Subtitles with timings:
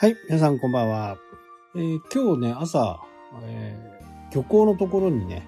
[0.00, 1.18] はい、皆さんこんばんは。
[1.74, 3.00] えー今日ね、朝、
[3.42, 5.44] えー漁港のところにね、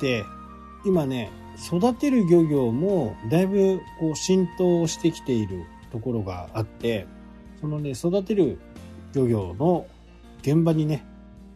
[0.00, 0.24] で、
[0.86, 1.32] 今ね、
[1.66, 7.08] 育てる漁業もだいぶこう浸透してきているところがあって、
[7.60, 8.60] そのね、育てる
[9.14, 9.84] 漁業の
[10.42, 11.04] 現場にね、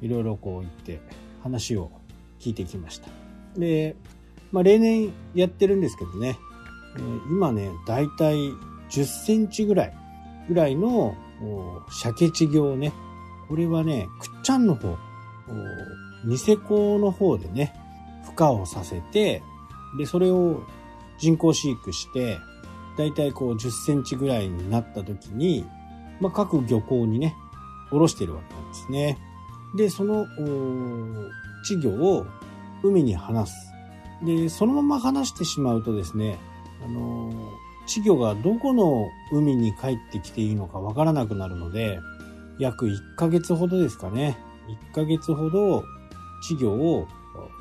[0.01, 1.01] いろいろこう行って
[1.45, 1.93] 話を
[2.41, 3.09] 聞いてきました。
[3.57, 3.95] で、
[4.51, 6.37] まあ例年やってるんですけどね、
[6.97, 8.35] えー今ね、だいたい
[8.91, 9.97] 10センチぐらい、
[10.49, 11.15] ぐらいの
[11.91, 12.93] 鮭稚魚をね、
[13.49, 14.97] これはね、くっちゃんの方、
[16.25, 17.75] ニセコの方でね、
[18.27, 19.43] 孵化をさせて、
[19.99, 20.63] で、それを
[21.19, 22.39] 人工飼育して、
[22.97, 25.67] だいたいこう10センチぐらいになった時に、
[26.21, 27.37] まあ、各漁港にね、
[27.91, 29.19] おろしてるわけなんですね。
[29.77, 30.27] で、その、
[31.69, 32.27] 稚魚を
[32.83, 33.55] 海に放す。
[34.25, 36.39] で、そのまま放してしまうとですね、
[36.85, 42.01] あのー稚魚がどこの海に帰ってきていいのかわからなくなるので、
[42.59, 44.39] 約1ヶ月ほどですかね。
[44.93, 45.85] 1ヶ月ほど
[46.49, 47.09] 稚魚を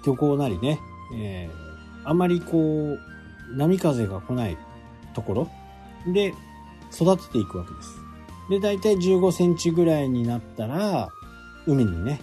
[0.05, 0.79] 漁港なりね、
[1.15, 1.71] えー
[2.03, 2.99] あまりこう、
[3.55, 4.57] 波風が来ない
[5.13, 5.47] ところ
[6.11, 6.33] で
[6.93, 7.99] 育てていくわけです。
[8.49, 11.09] で、だいたい15センチぐらいになったら、
[11.67, 12.19] 海にね、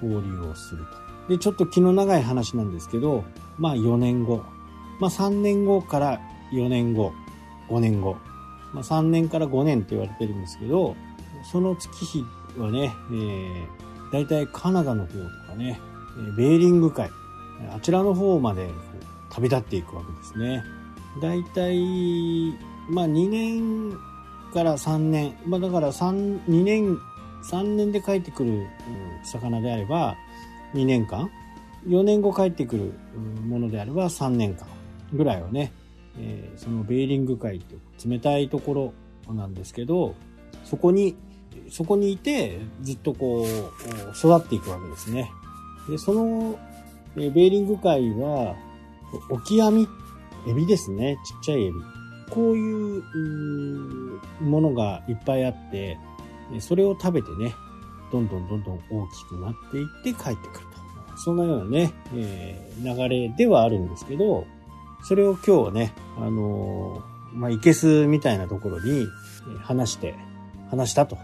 [0.00, 0.84] 放流をする
[1.26, 1.32] と。
[1.32, 3.24] で、ちょっと気の長い話なんですけど、
[3.58, 4.44] まあ4年後、
[5.00, 6.20] まあ3年後から
[6.52, 7.12] 4年後、
[7.68, 8.16] 5年後、
[8.72, 10.96] まあ3年から5年って言われてるんですけど、
[11.50, 12.24] その月日
[12.58, 15.80] はね、えー、大体カナダの方とかね、
[16.36, 17.10] ベーリング海、
[17.74, 18.68] あちらの方まで
[19.30, 20.62] 旅立っていくわけですね。
[21.20, 22.54] 大体、
[22.88, 23.92] まあ2年
[24.52, 26.98] から3年、まあだから3、2年、
[27.50, 28.66] 3年で帰ってくる
[29.24, 30.16] 魚であれば
[30.74, 31.30] 2年間、
[31.86, 32.92] 4年後帰ってくる
[33.46, 34.66] ものであれば3年間
[35.12, 35.72] ぐらいをね、
[36.18, 37.76] えーそのベーリング海って
[38.08, 38.92] 冷たいとこ
[39.28, 40.14] ろなんですけど、
[40.64, 41.16] そこに、
[41.70, 43.46] そこにいてずっとこう
[44.16, 45.30] 育っていくわけですね。
[45.88, 46.58] で、その
[47.16, 48.54] えーベーリング海は
[49.30, 49.86] オキアミ、
[50.48, 51.16] エビですね。
[51.24, 51.74] ちっちゃいエビ。
[52.30, 53.02] こういう
[54.40, 55.98] ものがいっぱいあって、
[56.60, 57.54] それを食べてね、
[58.12, 60.66] どんどんどんどん大きくなっていって帰ってくる
[61.14, 61.18] と。
[61.18, 64.44] そんなようなね、えー流れではあるんですけど、
[65.08, 69.06] それを今日はね、あのーまあ、いけすみたいなところに
[69.62, 70.14] 話して、
[70.70, 71.16] 話したと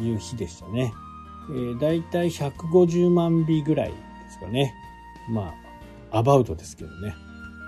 [0.00, 0.92] いう日でしたね。
[1.50, 3.94] えー、だいたい150万尾ぐらいで
[4.30, 4.74] すかね。
[5.30, 5.54] ま
[6.10, 7.14] あ、アバウトですけどね。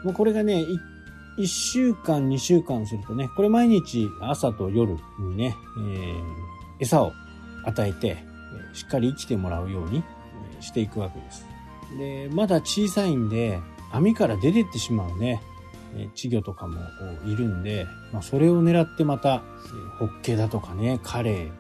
[0.05, 0.65] まあ、これがね、
[1.39, 6.49] 1週間、2週間するとね、これ毎日朝と夜にね、えー
[6.81, 7.13] 餌を
[7.65, 8.17] 与えて、
[8.73, 10.03] しっかり生きてもらうように
[10.61, 11.47] していくわけです。
[11.99, 13.59] で、まだ小さいんで、
[13.93, 15.43] 網から出てってしまうね、
[16.15, 16.81] 稚魚とかも
[17.27, 19.43] いるんで、まあ、それを狙ってまた、
[19.99, 21.51] ホッケだとかね、カレイ、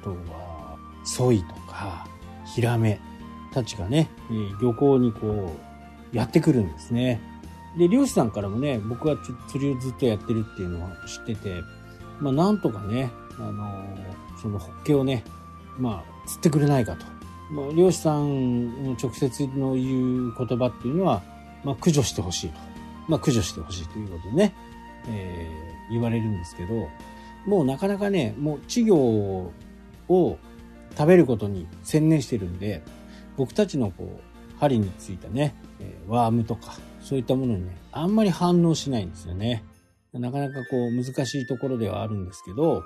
[0.00, 2.06] あとは、ソイとか、
[2.54, 3.00] ヒラメ
[3.52, 4.10] たちがね、
[4.60, 5.56] 漁港にこ
[6.12, 7.20] う、やってくるんですね。
[7.78, 9.16] で、漁師さんからもね、僕は
[9.48, 11.62] 釣りをずっとやってるっていうのを知ってて、
[12.20, 15.24] まあなんとかね、あのーそのホッケをね、
[15.78, 17.06] まあ釣ってくれないかと。
[17.74, 21.22] 漁師さんの直接の言う言葉っていうのは、
[21.64, 22.58] まあ駆除してほしいと。
[23.08, 24.54] まあ駆除してほしいということでね、
[25.08, 26.88] えー言われるんですけど、
[27.46, 28.94] もうなかなかね、もう稚魚
[30.08, 30.38] を
[30.94, 32.82] 食べることに専念してるんで、
[33.38, 39.64] 僕たちのこう、針についたね、えーワームとか、そういったものにね、あんまり反応しないんですよね。
[40.12, 42.82] なかなかこう、難しいところではあるんですけど、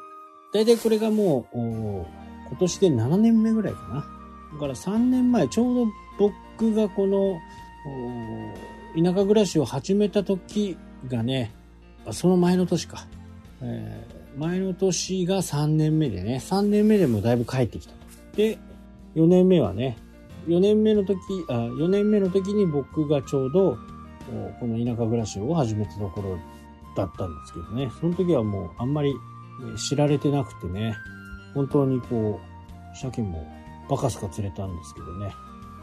[0.52, 3.94] 大体これがもう、今年で7年目ぐらいかな。
[4.52, 5.86] だから3年前、ちょうど
[6.18, 7.40] 僕がこの、
[8.96, 10.76] 田舎暮らしを始めた時
[11.08, 11.52] がね、
[12.10, 13.06] その前の年か。
[13.60, 17.98] えー前の年が3年目でね、3年目でもだいぶ帰ってきたと。
[18.36, 18.58] で、
[19.14, 19.98] 4年目はね、
[20.46, 23.78] 4年目の時、あ、4年目の時に僕がちょうど、
[24.60, 26.38] この田舎暮らしを始めたところ
[26.96, 29.12] だったんですけどね、その時はもうあんまり
[29.76, 30.94] 知られてなくてね、
[31.54, 32.40] 本当にこ
[32.94, 33.46] う、鮭も
[33.90, 35.34] バカスカ釣れたんですけどね、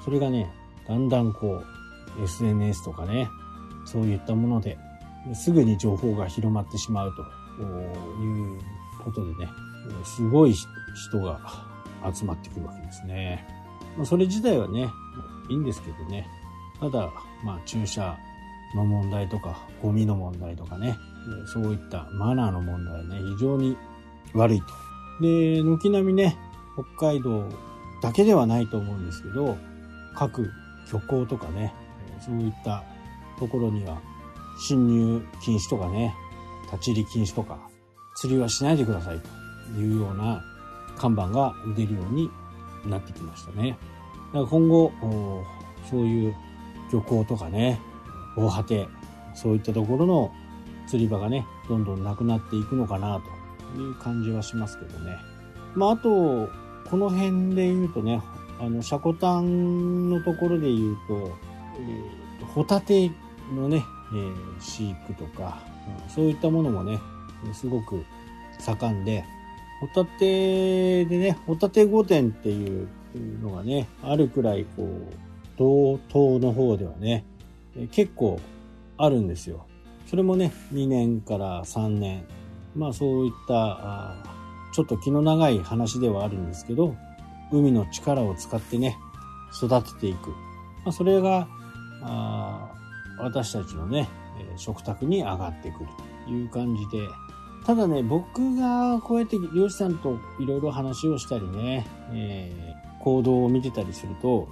[0.04, 0.52] それがね、
[0.88, 1.66] だんだんこう、
[2.23, 3.29] SNS とかね、
[3.85, 4.77] そういったもので、
[5.33, 7.21] すぐに情報が広まってしまうと
[7.61, 8.59] いう
[9.03, 9.50] ことでね、
[10.03, 10.67] すごい人
[11.21, 11.39] が
[12.13, 13.47] 集まってくるわけですね。
[13.97, 14.88] まあそれ自体はね、
[15.50, 16.27] いいんですけどね。
[16.79, 17.11] ただ、
[17.44, 18.17] まあ注射
[18.75, 20.97] の問題とか、ゴミの問題とかね、
[21.45, 23.77] そういったマナーの問題ね、非常に
[24.33, 24.67] 悪いと。
[25.21, 26.38] で、軒並みね、
[26.97, 27.50] 北海道
[28.01, 29.57] だけではないと思うんですけど、
[30.15, 30.50] 各
[30.91, 31.73] 漁港とかね、
[32.25, 32.83] そういった
[33.38, 34.01] ところには
[34.60, 36.16] 侵入禁止とかね、
[36.71, 37.57] 立ち入り禁止とか、
[38.16, 39.19] 釣りはしないでください
[39.74, 40.44] というような
[40.98, 42.30] 看板が出るように
[42.86, 43.77] なってきましたね。
[44.27, 44.92] だから今後、
[45.89, 46.36] そういう
[46.92, 47.80] 漁港とかね、
[48.36, 48.88] 防波堤、
[49.33, 50.31] そういったところの
[50.88, 53.21] 釣り場がね、どんどんなくなっていくのかな
[53.75, 55.18] という感じはしますけどね。
[55.75, 56.50] まあ、あと、
[56.89, 58.21] この辺で言うとね、
[58.60, 61.31] あの、シャコタンのところで言うと、
[61.80, 63.12] えー、ホタテ
[63.54, 65.60] のね、えー、飼育とか、
[66.08, 67.00] そういったものもね、
[67.54, 68.04] すごく
[68.60, 69.24] 盛んで、
[69.80, 72.88] ホタテでね、ホタテ御殿っていう
[73.42, 75.14] のがね、あるくらい、こう、
[75.58, 77.24] 東東の方ではね、
[77.92, 78.40] 結構
[78.98, 79.66] あるんですよ。
[80.08, 82.24] それもね、2年から3年。
[82.76, 84.16] まあそういった、
[84.74, 86.96] ちょっと気の長い話ではあるんですけど、
[87.52, 88.98] 海の力を使ってね、
[89.56, 90.30] 育てていく。
[90.30, 91.48] まあ、それが、
[92.01, 92.72] あ
[93.19, 94.07] 私たちのね、
[94.40, 95.86] え食卓に上がってくる
[96.25, 97.07] という感じで、
[97.66, 104.48] ただね、僕がこうやって漁師さんといろいろ話をしたりね、えー、行動を見てたりすると、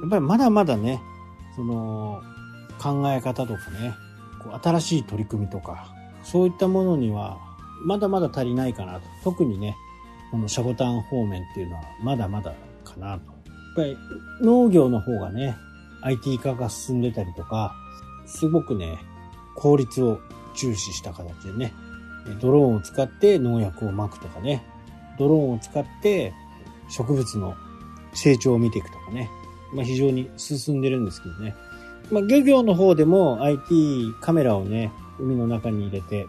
[0.00, 1.00] やっぱりまだまだね、
[1.54, 2.22] その
[2.78, 3.94] 考え方とかね、
[4.42, 5.88] こう新しい取り組みとか、
[6.22, 7.38] そういったものには
[7.84, 9.06] まだまだ足りないかなと。
[9.22, 9.76] 特にね、
[10.30, 12.54] このシャボタン方面っていうのはまだまだ
[12.84, 13.26] かなと。
[13.26, 13.96] やっぱり
[14.40, 15.56] 農業の方がね、
[16.06, 17.74] IT 化が進んでたりとか、
[18.26, 18.98] すごくね、
[19.56, 20.20] 効率を
[20.54, 21.74] 重視した形でね、
[22.40, 24.64] ドローンを使って農薬をまくとかね、
[25.18, 26.32] ドローンを使って
[26.88, 27.54] 植物の
[28.12, 29.30] 成長を見ていくとかね、
[29.72, 31.54] まあ、非常に進んでるんですけどね。
[32.10, 36.26] まあ、漁業の方でも IT カメラをね、海の中に入れて、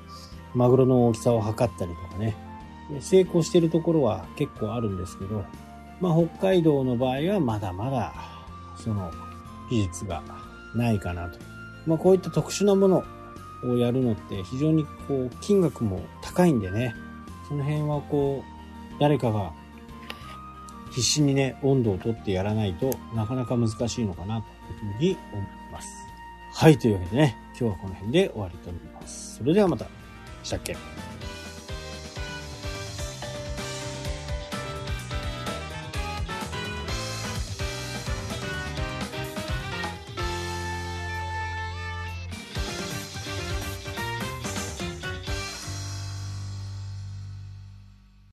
[0.55, 2.35] マグロの大きさを測ったりとかね、
[2.99, 5.43] 成功してるところは結構あるんですけど、
[5.99, 8.13] まあ、北海道の場合はまだまだ、
[8.75, 9.11] その
[9.69, 10.23] 技術が
[10.75, 11.39] ないかなと。
[11.85, 13.03] まあ、こういった特殊なもの
[13.63, 16.93] をやるのって非常にこう、金額も高いんでね、
[17.47, 19.51] その辺はこう、誰かが
[20.91, 24.47] 必死にね、温度をとってやらないとなかなか難しいのかなと
[24.85, 25.87] いうふうに思います。
[26.53, 29.37] はい、というわけでね、今日はこの辺で終わりとなります。
[29.37, 29.85] それではまた。
[30.43, 30.75] したっけ？